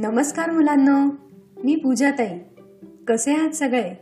नमस्कार 0.00 0.50
मुलांनो 0.50 1.16
मी 1.64 1.76
पूजाताई. 1.76 2.38
कसे 3.08 3.32
आहात 3.32 3.50
सगळे? 3.50 3.94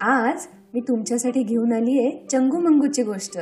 आज 0.00 0.46
मी 0.74 0.80
तुमच्यासाठी 0.80 1.42
घेऊन 1.42 1.72
आली 1.72 1.98
आहे 1.98 2.26
चंगू 2.30 2.58
मंगूची 2.58 3.02
गोष्ट. 3.02 3.38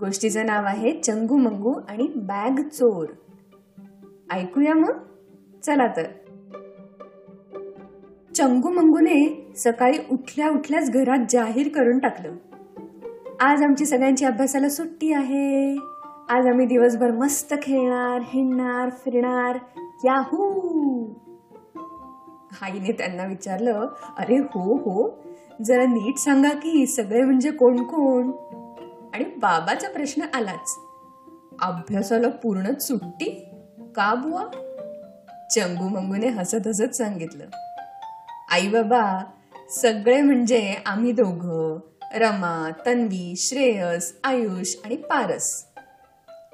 गोष्टीचं 0.00 0.46
नाव 0.46 0.64
आहे 0.64 1.00
चंगू 1.00 1.36
मंगू 1.36 1.72
आणि 1.88 2.08
बॅग 2.16 2.68
चोर. 2.68 3.06
ऐकूया 4.30 4.74
मग? 4.74 4.92
चला 5.62 5.86
तर. 5.86 6.02
चंगू 8.34 8.70
मंगूने 8.70 9.52
सकाळी 9.56 9.98
उठल्या 10.10 10.50
उठल्याच 10.50 10.90
घरात 10.90 11.26
जाहीर 11.30 11.68
करून 11.68 11.98
टाकलं. 11.98 12.32
आज 13.40 13.62
आमची 13.62 13.86
सगळ्यांची 13.86 14.24
अभ्यासाला 14.24 14.68
सुट्टी 14.68 15.12
आहे. 15.12 15.76
आज 16.28 16.46
आम्ही 16.46 16.66
दिवसभर 16.66 17.10
मस्त 17.10 17.54
खेळणार 17.62 18.20
हिंडणार 18.24 18.88
फिरणार 18.88 19.58
याहू. 20.04 21.14
आईने 22.62 22.92
त्यांना 22.92 23.24
विचारलं 23.24 23.86
अरे 24.18 24.38
हो 24.38 24.76
हो 24.76 25.24
जरा 25.64 25.84
नीट 25.84 26.18
सांगा 26.18 26.48
की 26.48 26.86
सगळे 26.86 27.22
म्हणजे 27.22 27.50
कोण 27.50 27.82
कोण? 27.82 28.30
आणि 29.14 29.24
बाबाचा 29.24 29.88
प्रश्न 29.88 30.22
आलाच. 30.34 30.78
अभ्यासाला 31.62 32.28
पूर्ण 32.28 32.74
सुट्टी? 32.74 33.48
का 33.78 34.14
बुवा? 34.14 34.42
चंगू 35.50 35.88
मंगूने 35.88 36.28
हसत 36.28 36.66
हसत 36.66 36.94
सांगितलं. 36.94 37.44
आई 38.50 38.68
बाबा 38.68 39.24
सगळे 39.70 40.22
म्हणजे 40.22 40.74
आम्ही 40.86 41.12
दोघं 41.12 41.78
रमा 42.14 42.70
तन्वी 42.86 43.34
श्रेयस 43.36 44.18
आयुष 44.24 44.74
आणि 44.84 44.96
पारस. 44.96 45.64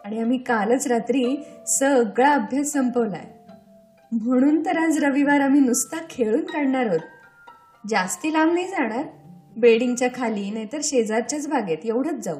आणि 0.04 0.20
आम्ही 0.20 0.38
कालच 0.38 0.86
रात्री 0.86 1.46
सगळा 1.66 2.32
अभ्यास 2.32 2.66
संपवलाय. 2.66 3.39
म्हणून 4.12 4.66
तर 4.66 4.76
आज 4.76 5.04
रविवार 5.04 5.40
आम्ही 5.40 5.60
नुसता 5.60 5.96
खेळून 6.10 6.40
काढणार 6.40 6.86
आहोत. 6.86 7.00
जास्ती 7.88 8.32
लांब 8.32 8.52
नाही 8.52 8.68
जाणार. 8.68 9.04
बिल्डिंगच्या 9.56 10.08
खाली 10.14 10.50
नाहीतर 10.50 10.78
शेजारच्याच 10.82 11.48
बागेत 11.48 11.78
एवढंच 11.84 12.24
जाऊ. 12.24 12.38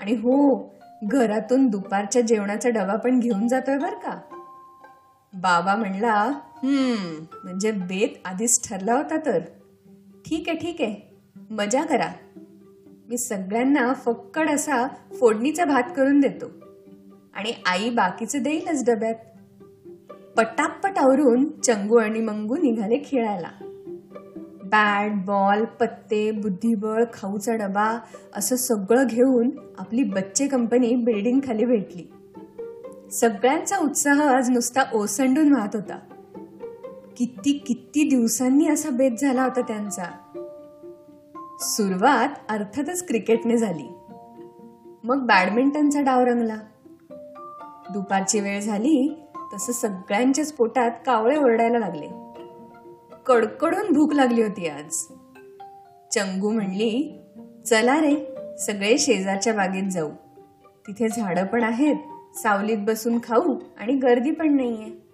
आणि 0.00 0.12
हो 0.12 0.58
घरातून 1.04 1.66
दुपारच्या 1.66 2.22
जेवणाचा 2.22 2.68
डबा 2.68 2.96
पण 2.96 3.20
घेऊन 3.20 3.48
जातोय 3.48 3.78
बर 3.78 3.94
का? 3.94 4.20
बाबा 5.34 5.76
म्हणला 5.76 6.14
हम्म 6.62 7.24
म्हणजे 7.44 7.70
बेत 7.70 8.08
आधीच 8.24 8.68
ठरला 8.68 8.94
होता 8.94 9.16
तर. 9.26 9.38
ठीक 10.26 10.48
आहे 10.48 10.58
ठीक 10.58 10.80
आहे. 10.80 11.16
मजा 11.50 11.84
करा. 11.84 12.08
मी 13.08 13.18
सगळ्यांना 13.18 13.92
फक्कड 13.92 14.50
असा 14.50 14.86
फोडणीचा 15.20 15.64
भात 15.64 15.82
करून 15.96 16.20
देतो. 16.20 16.46
आणि 17.34 17.52
आई 17.66 17.90
बाकीचं 17.90 18.42
देईलच 18.42 18.84
डब्यात. 18.84 19.14
पटापट 20.38 20.98
आवरून 20.98 21.60
चंगू 21.60 21.96
आणि 21.96 22.20
मंगू 22.20 22.56
निघाले 22.56 22.98
खेळायला. 23.06 23.48
बॅट 24.64 25.12
बॉल 25.26 25.64
पत्ते 25.64 26.30
बुद्धिबळ 26.30 27.04
खाऊचा 27.12 27.54
डबा 27.54 27.98
असं 28.34 28.56
सगळं 28.56 29.06
घेऊन 29.06 29.50
आपली 29.78 30.02
बच्चे 30.02 30.46
कंपनी 30.46 30.94
बिल्डिंग 30.94 31.40
खाली 31.46 31.64
भेटली. 31.64 32.12
सगळ्यांचा 33.10 33.78
उत्साह 33.78 34.36
आज 34.36 34.50
नुसता 34.50 34.80
ओसंडून 34.94 35.52
वाहत 35.52 35.68
होता. 35.74 35.98
किती 37.16 37.62
किती 37.66 38.08
दिवसांनी 38.08 38.68
असा 38.68 38.90
बेत 38.90 39.12
झाला 39.20 39.42
होता 39.42 39.60
त्यांचा. 39.60 40.04
सुरुवात 41.60 42.28
अर्थातच 42.48 43.06
क्रिकेटने 43.06 43.56
झाली. 43.56 43.94
मग 45.04 45.26
बॅडमिंटनचा 45.26 46.00
डाव 46.00 46.20
रंगला. 46.20 46.56
दुपारची 47.92 48.40
वेळ 48.40 48.60
झाली 48.60 49.22
तसं 49.54 49.72
सगळ्यांच्याच 49.72 50.52
पोटात 50.52 50.90
कावळे 51.06 51.36
ओरडायला 51.36 51.78
लागले. 51.78 52.06
कडकडून 53.26 53.92
भूक 53.92 54.14
लागली 54.14 54.42
होती 54.42 54.68
आज. 54.68 54.94
चंगू 56.10 56.50
म्हणली 56.50 57.20
चला 57.66 58.00
रे 58.00 58.16
सगळे 58.58 58.98
शेजारच्या 58.98 59.54
बागेत 59.54 59.90
जाऊ. 59.90 60.10
तिथे 60.86 61.08
झाडं 61.08 61.46
पण 61.46 61.64
आहेत 61.64 61.96
सावलीत 62.36 62.78
बसून 62.78 63.18
खाऊ 63.18 63.58
आणि 63.78 63.92
गर्दी 63.92 64.30
पण 64.30 64.56
नाहीये. 64.56 65.08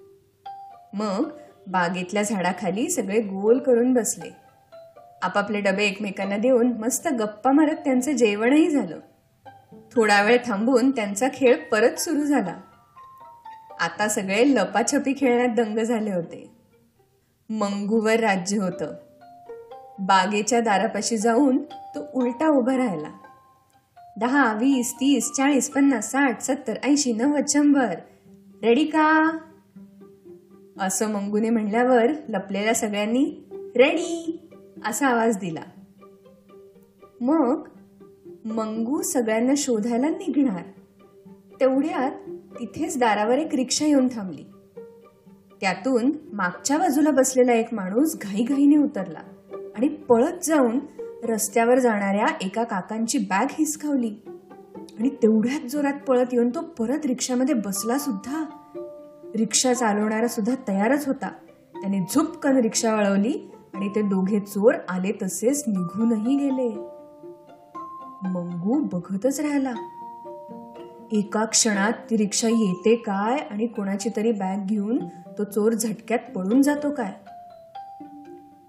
मग 0.93 1.29
बागेतल्या 1.67 2.23
झाडाखाली 2.23 2.91
सगळे 2.91 3.21
गोल 3.21 3.59
करून 3.59 3.93
बसले. 3.93 4.37
आपापले 5.23 5.61
डबे 5.61 5.85
एकमेकांना 5.85 6.37
देऊन 6.37 6.73
मस्त 6.79 7.09
गप्पा 7.09 7.53
मारत 7.53 7.77
त्यांचं 7.77 8.13
जेवणही 8.13 8.71
झालं. 8.71 8.99
थोडा 9.93 10.23
वेळ 10.23 10.37
थांबून 10.47 10.91
त्यांचा 10.91 11.29
खेळ 11.35 11.57
परत 11.57 12.01
सुरू 12.01 12.21
झाला. 12.21 12.61
आता 13.85 14.09
सगळे 14.09 14.55
लपाछपी 14.55 15.15
खेळण्यात 15.19 15.57
दंग 15.57 15.79
झाले 15.79 16.13
होते. 16.13 16.51
मंगूवर 17.51 18.21
राज्य 18.21 18.59
होतं. 18.59 18.95
बागेच्या 19.99 20.61
दारापाशी 20.61 21.19
जाऊन 21.19 21.63
तो 21.63 22.01
उलटा 22.15 22.49
उभा 22.49 22.77
राहिला. 22.77 23.11
दहा 24.21 24.53
वीस 24.53 24.95
तीस 24.95 25.33
चाळीस 25.37 25.71
पन्नास 25.71 26.11
साठ 26.11 26.41
सत्तर 26.41 26.75
ऐंशी 26.83 27.13
नव्वद 27.13 27.45
शंभर. 27.49 27.95
रेडी 28.63 28.85
का? 28.85 29.39
असं 30.81 31.11
मंगूने 31.11 31.51
म्हणल्यावर 31.51 32.07
लपलेल्या 32.29 32.75
सगळ्यांनी 32.75 33.49
रेडी 33.53 34.41
असा 34.87 35.07
आवाज 35.07 35.37
दिला. 35.37 35.63
मग 37.21 37.69
मंगू 38.45 39.03
सगळ्यांना 39.03 39.53
शोधायला 39.57 40.09
निघणार. 40.09 40.63
तेवढ्यात 41.61 42.13
तिथेच 42.61 42.99
दारावर 42.99 43.39
एक 43.39 43.55
रिक्षा 43.55 43.87
येऊन 43.87 44.09
थांबली. 44.09 44.45
त्यातून 45.61 46.13
मागच्या 46.33 46.79
बाजूला 46.79 47.11
बसलेला 47.11 47.53
एक 47.53 47.75
माणूस 47.75 48.17
घाईघाईने 48.23 48.77
उतरला 48.77 49.19
आणि 49.77 49.89
पळत 49.89 50.45
जाऊन 50.45 50.81
रस्त्यावर 51.25 51.79
जाणाऱ्या 51.79 52.27
एका 52.41 52.65
काकांची 52.65 53.19
बॅग 53.19 53.47
हिसकावली. 53.51 54.15
आणि 54.99 55.09
तेवढ्याच 55.09 55.73
जोरात 55.73 55.93
पळत 55.93 56.27
येऊन 56.33 56.51
तो 56.51 56.61
परत 56.61 57.07
रिक्षामध्ये 57.07 57.55
बसला 57.55 57.99
सुद्धा. 57.99 58.45
रिक्षा 59.37 59.75
चालवणारा 59.75 60.29
सुद्धा 60.29 60.55
तयारच 60.69 61.07
होता. 61.07 61.29
त्याने 61.81 62.01
झुपकन 62.01 62.57
रिक्षा 62.57 62.95
वळवली 62.95 63.51
आणि 63.75 63.89
ते 63.89 64.03
दोघे 64.03 64.41
चोर 64.41 64.75
आले 64.89 65.13
तसेच 65.23 65.65
निघूनही 65.67 66.37
गेले. 66.37 66.69
मंगू 68.29 68.81
बघतच 68.93 69.41
राहिला. 69.41 69.73
एका 71.15 71.45
क्षणात 71.45 71.93
ती 72.11 72.17
रिक्षा 72.17 72.49
येते 72.49 72.97
काय 72.97 73.37
आणि 73.37 73.67
कोणाची 73.67 74.09
तरी 74.17 74.33
बॅग 74.33 74.67
घेऊन 74.67 75.07
तो 75.39 75.45
चोर 75.45 75.73
झटक्यात 75.73 76.19
पळून 76.19 76.63
जातो 76.63 76.91
काय? 76.91 77.13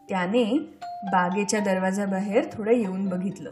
त्याने 0.09 0.59
बागेच्या 1.03 1.59
दरवाजाबाहेर 1.59 2.45
थोडं 2.53 2.71
येऊन 2.71 3.09
बघितलं. 3.09 3.51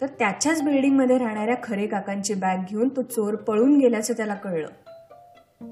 तर 0.00 0.06
त्याच्याच 0.06 0.62
बिल्डिंगमध्ये 0.62 1.18
राहणाऱ्या 1.18 1.54
खरे 1.62 1.86
काकांची 1.86 2.34
बॅग 2.34 2.58
घेऊन 2.68 2.88
तो 2.88 3.02
चोर 3.02 3.34
पळून 3.34 3.78
गेल्याचं 3.78 4.14
त्याला 4.14 4.34
कळलं. 4.34 4.68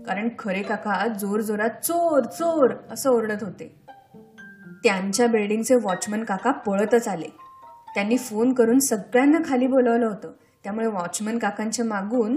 कारण 0.02 0.28
खरे 0.38 0.62
काका 0.62 1.06
जोर 1.08 1.40
जोरात 1.40 1.70
चोर 1.70 2.20
चोर 2.20 2.74
असं 2.90 3.10
ओरडत 3.10 3.42
होते. 3.42 3.82
त्यांच्या 4.84 5.26
बिल्डिंगचे 5.26 5.74
वॉचमन 5.74 6.24
काका 6.24 6.50
पळतच 6.50 7.08
आले. 7.08 7.28
त्यांनी 7.94 8.16
फोन 8.16 8.52
करून 8.52 8.78
सगळ्यांना 8.78 9.38
खाली 9.48 9.66
बोलवलं 9.66 10.06
होतं. 10.06 10.32
त्यामुळे 10.64 10.86
वॉचमन 10.86 11.38
काकांच्या 11.38 11.84
मागून 11.84 12.36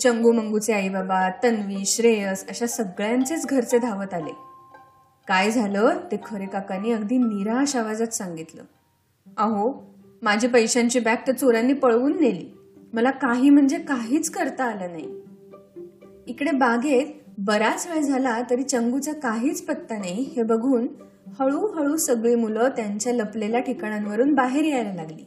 चंगू 0.00 0.32
मंगूचे 0.32 0.72
आई 0.72 0.88
बाबा 0.88 1.30
तन्वी 1.30 1.84
श्रेयस 1.86 2.48
अशा 2.48 2.66
सगळ्यांचेच 2.66 3.46
घरचे 3.46 3.78
धावत 3.78 4.14
आले. 4.14 4.30
काय 5.28 5.50
झालं? 5.50 5.96
ते 6.12 6.16
खरे 6.26 6.46
काकांनी 6.46 6.92
अगदी 6.92 7.18
निराश 7.18 7.76
आवाजात 7.76 8.06
सांगितलं. 8.06 8.62
अहो 9.36 9.94
माझी 10.22 10.48
पैशांची 10.48 11.00
बॅग 11.00 11.16
तर 11.26 11.32
चोरांनी 11.32 11.72
पळवून 11.72 12.20
नेली. 12.20 12.58
मला 12.92 13.10
काही 13.10 13.50
म्हणजे 13.50 13.78
काहीच 13.78 14.30
करता 14.30 14.64
आलं 14.64 14.92
नाही. 14.92 15.22
इकडे 16.26 16.50
बागेत 16.50 17.06
बराच 17.38 17.86
वेळ 17.86 18.02
झाला 18.02 18.42
तरी 18.50 18.62
चंगूचा 18.62 19.12
काहीच 19.12 19.62
पत्ता 19.62 19.98
नाही. 19.98 20.22
हे 20.36 20.42
बघून 20.42 20.88
हळूहळू 21.38 21.96
सगळी 21.96 22.34
मुलं 22.34 22.68
त्यांच्या 22.68 23.12
लपलेल्या 23.12 23.60
ठिकाणांवरून 23.60 24.34
बाहेर 24.34 24.64
यायला 24.64 24.94
लागली. 24.94 25.26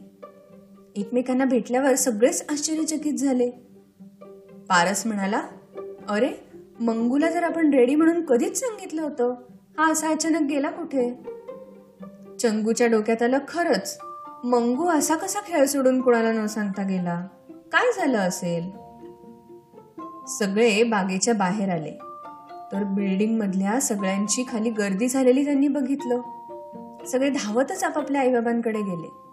एकमेकांना 0.96 1.44
भेटल्यावर 1.44 1.94
सगळेच 1.94 2.44
आश्चर्यचकित 2.48 3.12
झाले. 3.14 3.50
पारस 4.68 5.06
म्हणाला 5.06 5.42
अरे 6.08 6.30
मंगूला 6.80 7.30
जर 7.30 7.42
आपण 7.42 7.74
रेडी 7.74 7.94
म्हणून 7.94 8.24
कधीच 8.24 8.60
सांगितलं 8.60 9.02
होतं 9.02 9.34
हा 9.78 9.92
असा 9.92 10.08
अचानक 10.08 10.48
गेला 10.48 10.70
कुठे? 10.70 11.14
चंगूच्या 12.40 12.86
डोक्यात 12.86 13.22
आलं 13.22 13.38
खरंच 13.48 13.98
मंगू 14.44 14.86
असा 14.86 15.16
कसा 15.16 15.40
खेळ 15.40 15.64
सोडून 15.64 16.00
कोणाला 16.00 16.32
न 16.32 16.46
सांगता 16.46 16.82
गेला? 16.82 17.26
काय 17.50 17.92
झालं 17.96 18.18
असेल? 18.18 18.70
सगळे 20.26 20.82
बागेच्या 20.82 21.34
बाहेर 21.34 21.68
आले. 21.68 21.92
तर 22.72 22.84
बिल्डिंग 22.84 23.38
मधल्या 23.38 23.80
सगळ्यांची 23.80 24.44
खाली 24.52 24.70
गर्दी 24.70 25.08
झालेली 25.08 25.44
त्यांनी 25.44 25.68
बघितलं. 25.68 26.20
सगळे 27.06 27.30
धावतच 27.30 27.84
आपापल्या 27.84 28.20
आईबाबांकडे 28.20 28.80
गेले. 28.80 29.23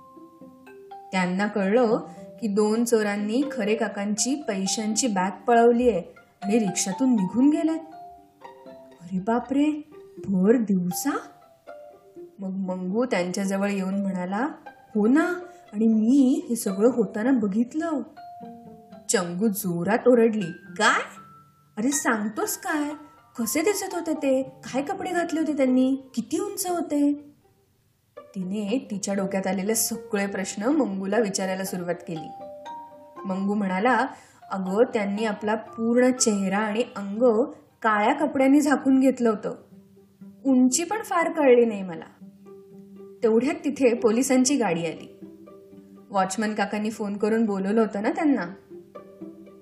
त्यांना 1.12 1.48
कळलं 1.48 1.98
की 2.42 2.48
दोन 2.48 2.86
चोरांनी 2.86 3.44
खरे 3.52 3.76
काकांची 3.76 4.36
पैशांची 4.36 5.08
बॅग 5.08 5.32
पळवली 5.48 5.90
आहे 5.90 6.02
आणि 6.44 6.60
रिक्षातून 6.60 7.16
निघून 7.16 7.50
गेले 7.50 7.72
अरे 9.02 9.20
बापरे 9.20 9.82
भर 10.28 10.56
दिवसा? 10.56 11.18
मग 12.40 12.50
मंगू 12.50 13.06
त्यांच्याजवळ 13.06 13.70
येऊन 13.70 14.02
म्हणाला 14.02 14.48
हो 14.96 15.08
ना 15.08 15.34
आणि 15.74 15.88
मी 15.88 16.46
हे 16.50 16.56
सगळं 16.56 16.92
होताना 16.92 17.32
बघितलं. 17.32 18.02
चंगू 19.10 19.48
जोरात 19.48 20.08
ओरडली 20.08 20.52
काय? 20.78 21.02
अरे 21.78 21.92
सांगतोस 21.92 22.58
काय? 22.58 22.90
कसे 23.40 23.62
दिसत 23.62 23.94
होते 23.94 24.14
ते? 24.14 24.44
काय 24.44 24.82
कपडे 24.82 25.10
घातले 25.10 25.40
होते 25.40 25.58
त्यांनी? 25.58 25.96
किती 26.16 26.40
उंच 26.40 26.68
होते? 26.68 27.31
तिने 28.36 28.88
तिच्या 28.92 29.14
डोक्यात 29.14 29.48
आलेले 29.48 29.76
सगळे 29.76 30.28
प्रश्न 30.28 30.64
मंगूला 30.64 31.18
विचारायला 31.20 31.64
सुरुवात 31.64 31.96
केली. 32.08 32.44
मंगू 33.26 33.54
म्हणाला 33.54 34.08
अगं 34.52 34.84
त्यांनी 34.94 35.26
आपला 35.26 35.56
पूर्ण 35.56 36.12
चेहरा 36.12 36.58
आणि 36.58 36.84
अंग 36.96 37.52
काळ्या 37.82 38.14
कपड्यांनी 38.14 38.62
झाकून 38.62 39.00
घेतलं 39.00 39.30
होतं. 39.30 39.56
उंची 40.46 40.84
पण 40.84 40.98
फार 41.04 41.32
कळली 41.32 41.66
नाही 41.66 41.84
मला. 41.84 42.26
तेवढ्यात 43.24 43.56
तिथे 43.66 43.94
पोलिसांची 43.94 44.56
गाडी 44.56 44.86
आली. 44.86 45.20
वॉचमन 46.10 46.54
काकांनी 46.54 46.90
फोन 46.90 47.18
करून 47.18 47.46
बोलवलं 47.46 47.82
होतं 47.82 48.02
ना 48.02 48.10
त्यांना. 48.10 48.46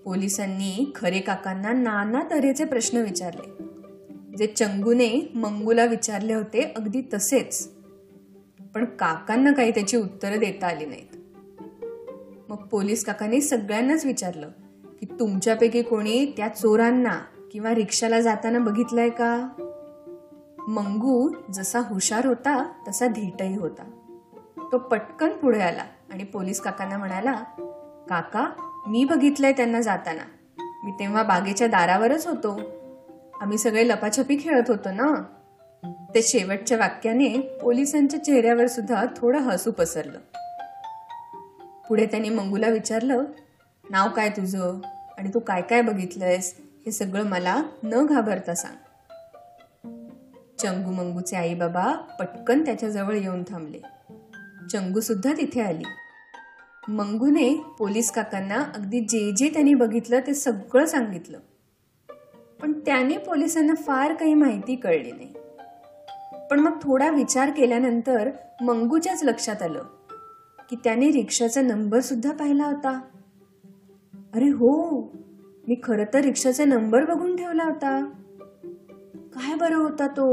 पोलिसांनी 0.05 0.91
खरे 0.95 1.19
काकांना 1.19 1.71
नाना 1.71 2.21
तऱ्हेचे 2.31 2.65
प्रश्न 2.65 2.97
विचारले. 2.97 3.63
जे 4.37 4.47
चंगूने 4.47 5.31
मंगूला 5.35 5.85
विचारले 5.85 6.33
होते 6.33 6.73
अगदी 6.75 7.01
तसेच. 7.13 7.78
पण 8.75 8.85
काकांना 8.85 9.51
काही 9.51 9.71
त्याची 9.71 9.97
उत्तरं 9.97 10.39
देता 10.39 10.67
आली 10.67 10.85
नाहीत. 10.85 11.15
मग 12.49 12.55
पोलीस 12.55 13.05
काकांनी 13.05 13.41
सगळ्यांनाच 13.41 14.05
विचारलं 14.05 14.49
की 14.99 15.05
तुमच्यापैकी 15.05 15.81
कोणी 15.81 16.33
त्या 16.37 16.47
चोरांना 16.47 17.19
किंवा 17.51 17.75
रिक्षाला 17.75 18.21
जाताना 18.21 18.59
बघितलंय 18.59 19.09
का? 19.09 19.47
मंगू 20.67 21.31
जसा 21.53 21.79
हुशार 21.79 22.25
होता 22.25 22.71
तसा 22.87 23.07
धीटही 23.07 23.55
होता. 23.55 23.83
तो 24.71 24.77
पटकन 24.77 25.29
पुढे 25.29 25.59
आला 25.59 25.83
आणि 26.13 26.23
पोलीस 26.23 26.61
काकांना 26.61 26.97
म्हणाला 26.97 27.43
काका 28.09 28.47
मी 28.87 29.05
बघितलंय 29.05 29.51
त्यांना 29.51 29.81
जाताना. 29.81 30.23
मी 30.83 30.91
तेव्हा 30.91 31.23
बागेच्या 31.23 31.67
दारावरच 31.67 32.27
होतो. 32.27 32.59
आम्ही 33.41 33.57
सगळे 33.57 33.87
लपाछपी 33.87 34.37
खेळत 34.41 34.63
होतो 34.67 34.91
ना? 34.91 35.23
त्या 35.85 36.21
शेवटच्या 36.23 36.77
वाक्याने 36.77 37.39
पोलिसांच्या 37.61 38.23
चेहऱ्यावर 38.23 38.67
सुद्धा 38.67 39.05
थोडं 39.17 39.39
हसू 39.39 39.71
पसरलं. 39.71 40.19
पुढे 41.89 42.05
त्यांनी 42.05 42.29
मंगूला 42.29 42.67
विचारलं 42.67 43.23
नाव 43.89 44.09
काय 44.09 44.29
तुझं? 44.29 44.79
आणि 45.17 45.29
तू 45.33 45.39
काय 45.39 45.61
काय 45.61 45.81
बघितलंयस? 45.81 46.55
हे 46.85 46.91
सगळं 46.91 47.23
मला 47.23 47.63
न 47.83 48.05
घाबरता 48.05 48.55
सांग. 48.55 48.75
चंगू 50.59 50.91
मंगूचे 50.91 51.35
आई 51.35 51.53
बाबा 51.53 51.93
पटकन 52.19 52.65
त्याच्याजवळ 52.65 53.13
येऊन 53.13 53.43
थांबले. 53.43 53.79
चंगू 54.71 54.99
सुद्धा 54.99 55.33
तिथे 55.37 55.61
आली. 55.61 55.83
मंगूने 56.87 57.63
पोलीस 57.79 58.11
काकांना 58.11 58.55
अगदी 58.55 58.99
जे 58.99 59.31
जे 59.31 59.49
त्यांनी 59.49 59.73
बघितलं 59.73 60.19
ते 60.27 60.33
सगळं 60.33 60.85
सांगितलं. 60.85 61.39
पण 62.61 62.79
त्याने 62.79 63.17
पोलिसांना 63.17 63.73
फार 63.73 64.13
काही 64.13 64.33
माहिती 64.33 64.75
कळली 64.75 65.11
नाही. 65.11 65.33
पण 66.49 66.59
मग 66.59 66.79
थोडा 66.81 67.09
विचार 67.09 67.49
केल्यानंतर 67.49 68.29
मंगूच्याच 68.61 69.23
लक्षात 69.23 69.61
आलं 69.61 69.83
की 70.69 70.75
त्याने 70.75 71.11
रिक्षाचा 71.11 71.61
नंबर 71.61 71.99
सुद्धा 71.99 72.31
पाहिला 72.31 72.65
होता. 72.65 73.01
अरे 74.33 74.49
हो 74.49 75.01
मी 75.67 75.75
खरं 75.83 76.03
तर 76.13 76.19
रिक्षाचा 76.19 76.65
नंबर 76.65 77.05
बघून 77.05 77.35
ठेवला 77.35 77.63
होता. 77.63 78.05
काय 79.35 79.55
बरं 79.55 79.75
होता 79.75 80.07
तो? 80.07 80.27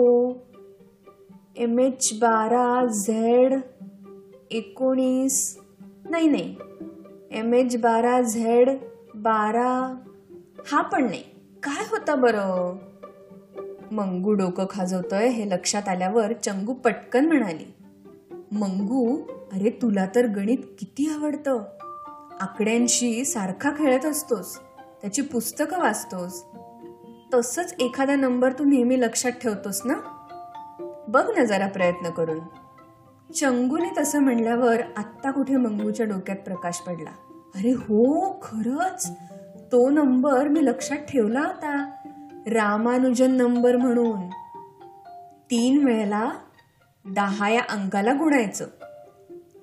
एम 1.56 1.78
एच 1.78 2.10
बारा 2.20 2.86
झेड 2.86 3.54
एकोणीस 4.50 5.58
नाही 6.10 6.28
नाही. 6.28 6.56
एम 7.30 7.54
एच 7.54 7.80
बारा 7.80 8.20
झेड 8.20 8.70
बारा 9.14 9.94
हा 10.66 10.82
पण 10.82 11.04
नाही. 11.04 11.22
काय 11.62 11.84
होता 11.90 12.14
बरं? 12.14 12.76
मंगू 13.92 14.32
डोकं 14.32 14.64
खाजवतोय 14.70 15.28
हे 15.28 15.48
लक्षात 15.48 15.88
आल्यावर 15.88 16.32
चंगू 16.32 16.72
पटकन 16.72 17.26
म्हणाली 17.26 17.72
मंगू 18.52 19.18
अरे 19.52 19.70
तुला 19.82 20.06
तर 20.14 20.26
गणित 20.26 20.58
किती 20.78 21.14
आवडतं. 21.14 21.62
आकड्यांशी 22.40 23.24
सारखा 23.24 23.70
खेळत 23.70 24.06
असतोस 24.06 24.58
त्याची 25.02 25.22
पुस्तकं 25.22 25.78
वाचतोस. 25.78 26.44
तसंच 27.34 27.74
एखादा 27.80 28.16
नंबर 28.16 28.52
तू 28.52 28.64
नेहमी 28.64 29.00
लक्षात 29.00 29.32
ठेवतोस 29.32 29.82
ना? 29.84 29.94
बघ 31.08 31.30
ना 31.36 31.44
जरा 31.44 31.66
प्रयत्न 31.66 32.10
करून. 32.10 32.38
चंगूने 33.34 34.00
तसं 34.00 34.18
म्हणल्यावर 34.18 34.80
आत्ता 34.96 35.30
कुठे 35.30 35.56
मंगूच्या 35.56 36.06
डोक्यात 36.06 36.36
प्रकाश 36.36 36.78
पडला. 36.86 37.10
अरे 37.54 37.70
हो 37.70 38.32
खरंच. 38.42 39.10
तो 39.72 39.90
नंबर 39.90 40.48
मी 40.48 40.64
लक्षात 40.64 40.96
ठेवला 40.96 41.40
होता. 41.40 41.90
रामानुजन 42.52 43.30
नंबर 43.30 43.76
म्हणून 43.76 44.28
तीन 45.50 45.84
वेळेला 45.84 46.30
दहा 47.04 47.48
या 47.48 47.62
अंकाला 47.68 48.12
गुणायचं 48.12 48.66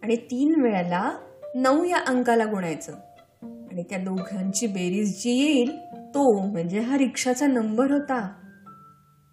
आणि 0.03 0.15
तीन 0.15 0.61
वेळेला 0.61 1.11
नऊ 1.55 1.83
या 1.83 1.97
अंकाला 2.07 2.45
गुणायचं. 2.45 2.93
आणि 3.41 3.83
त्या 3.83 3.97
दोघांची 3.97 4.67
बेरीज 4.67 5.23
जी 5.23 5.31
येईल 5.31 5.77
तो 5.93 6.39
म्हणजे 6.39 6.79
हा 6.79 6.97
रिक्षाचा 6.97 7.47
नंबर 7.47 7.91
होता. 7.91 8.29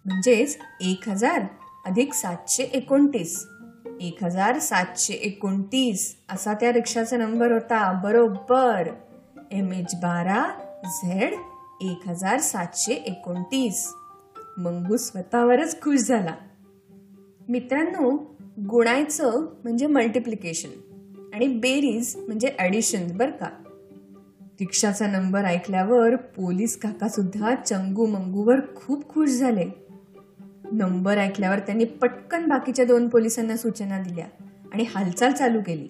म्हणजेच 0.05 0.57
एक 0.81 1.09
हजार 1.09 1.41
अधिक 1.85 2.13
सातशे 2.13 2.63
एकोणतीस. 2.63 3.47
एक 4.01 4.23
हजार 4.23 4.59
सातशे 4.59 5.13
एकोणतीस 5.13 6.17
असा 6.31 6.53
त्या 6.53 6.73
रिक्षाचा 6.73 7.17
नंबर 7.17 7.51
होता. 7.51 8.01
बरोबर. 8.03 8.87
एम 9.51 9.71
एच 9.71 9.95
बारा 9.95 10.45
झेड 10.85 11.33
एक 11.81 12.07
हजार 12.07 12.39
सातशे 12.39 12.93
एकोणतीस. 12.93 13.93
मंगू 14.57 14.97
स्वतःवरच 14.97 15.81
खुश 15.81 15.99
झाला. 15.99 16.35
मित्रांनो 17.49 18.35
गुणायचं 18.69 19.41
म्हणजे 19.63 19.87
मल्टिप्लिकेशन 19.87 20.69
आणि 21.33 21.47
बेरीज 21.47 22.15
म्हणजे 22.17 22.51
ॲडिशन 22.59 23.17
बरं 23.17 23.31
का. 23.31 23.49
रिक्षाचा 24.41 25.07
नंबर 25.07 25.45
ऐकल्यावर 25.45 26.15
पोलीस 26.15 26.79
काकासुद्धा 26.79 27.55
चंगू 27.55 28.05
मंगूवर 28.05 28.55
खूप 28.75 29.09
खुश 29.09 29.29
झाले. 29.29 29.65
नंबर 30.71 31.17
ऐकल्यावर 31.17 31.59
त्यांनी 31.59 31.85
पटकन 31.85 32.47
बाकीच्या 32.47 32.85
दोन 32.85 33.07
पोलिसांना 33.07 33.57
सूचना 33.57 33.99
दिल्या 33.99 34.25
आणि 34.73 34.85
हालचाल 34.95 35.31
चालू 35.31 35.59
केली. 35.67 35.87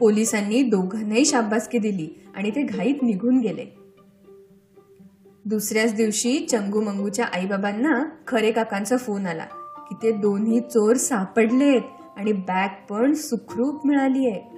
पोलिसांनी 0.00 0.62
दोघांनाही 0.62 1.24
शाबासकी 1.24 1.78
दिली 1.78 2.08
आणि 2.34 2.50
ते 2.50 2.62
घाईत 2.62 3.02
निघून 3.02 3.40
गेले. 3.40 3.81
दुसऱ्याच 5.44 5.94
दिवशी 5.94 6.46
चंगू 6.50 6.80
मंगूच्या 6.80 7.24
आईबाबांना 7.24 8.02
खरे 8.26 8.52
काकांचा 8.52 8.96
फोन 8.96 9.26
आला 9.26 9.44
की 9.88 9.94
ते 10.02 10.12
दोन्ही 10.12 10.60
चोर 10.60 10.96
सापडलेत 10.96 11.82
आणि 12.16 12.32
बॅग 12.32 12.68
पण 12.90 13.14
सुखरूप 13.14 13.86
मिळाली 13.86 14.26
आहे 14.26 14.52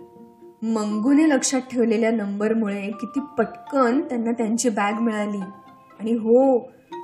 मंगूने 0.63 1.29
लक्षात 1.29 1.61
ठेवलेल्या 1.61 2.11
नंबरमुळे 2.11 2.91
किती 2.91 3.21
पटकन 3.39 4.01
त्यांना 4.01 4.33
त्यांची 4.33 4.69
बॅग 4.69 4.93
मिळाली. 4.93 5.41
आणि 6.01 6.13
हो 6.13 6.59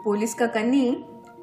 पोलीस 0.05 0.35
काकांनी 0.35 0.93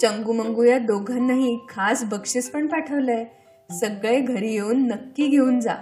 चंगू 0.02 0.34
मंगू 0.34 0.64
या 0.64 0.78
दोघांनाही 0.78 1.60
खास 1.70 2.04
बक्षीस 2.04 2.52
पण 2.52 2.68
पाठवलंय. 2.68 3.26
सगळे 3.72 4.20
घरी 4.20 4.54
येऊन 4.54 4.88
नक्की 4.88 5.28
घेऊन 5.28 5.60
जा. 5.60 5.76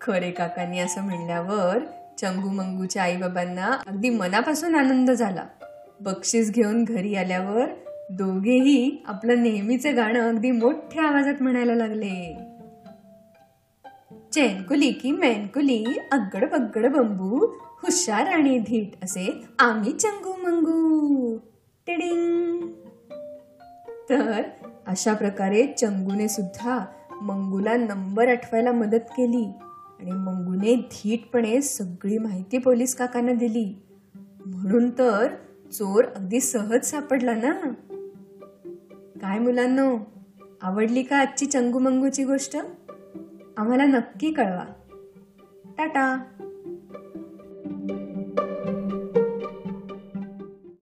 खरे 0.00 0.30
काकांनी 0.30 0.78
असं 0.78 1.02
म्हणल्यावर 1.02 1.78
चंगू 2.22 2.48
मंगूच्या 2.50 3.02
आई 3.02 3.16
बाबांना 3.16 3.66
अगदी 3.86 4.10
मनापासून 4.10 4.74
आनंद 4.74 5.10
झाला. 5.10 5.44
बक्षीस 6.00 6.52
घेऊन 6.52 6.84
घरी 6.84 7.14
आल्यावर 7.14 7.66
दोघेही 8.10 9.04
आपलं 9.06 9.42
नेहमीचे 9.42 9.92
गाणं 9.92 10.20
अगदी 10.20 10.50
मोठ्या 10.50 11.04
आवाजात 11.04 11.34
म्हणायला 11.40 11.74
लागले. 11.74 12.36
चैनकुली 14.32 14.92
की 14.92 15.10
मैनकुली 15.10 15.84
अगड 16.12 16.50
बगड 16.50 16.86
बंबू 16.86 17.46
हुशार 17.82 18.26
आणि 18.26 18.58
धीट 18.58 19.04
असे 19.04 19.44
आम्ही 19.58 19.92
चंगू 19.92 20.32
मंगू 20.32 21.36
टिडिंग. 21.86 22.60
तर 24.10 24.42
अशा 24.86 25.14
प्रकारे 25.14 25.66
चंगूने 25.66 26.28
सुद्धा 26.28 26.86
मंगूला 27.22 27.76
नंबर 27.76 28.28
आठवायला 28.28 28.72
मदत 28.72 29.10
केली. 29.10 29.52
आणि 30.02 30.12
मंगूने 30.12 30.76
धीटपणे 30.76 31.62
सगळी 31.62 32.18
माहिती 32.18 32.58
पोलीस 32.58 32.94
काकांना 32.94 33.32
दिली. 33.32 33.82
म्हणून 34.46 34.90
तर 34.90 35.34
चोर 35.72 36.04
अगदी 36.04 36.40
सहज 36.40 36.84
सापडला 36.84 37.34
ना? 37.34 37.52
काय 39.20 39.38
मुलांनो 39.38 39.98
आवडली 40.62 41.02
का 41.02 41.18
आजची 41.18 41.46
चंगू 41.46 41.78
मंगूची 41.78 42.24
गोष्ट? 42.24 42.56
आम्हाला 43.56 43.84
नक्की 43.84 44.32
कळवा. 44.32 44.64
टाटा! 45.78 46.24